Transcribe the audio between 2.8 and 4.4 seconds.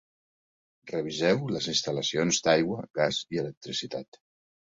gas i electricitat.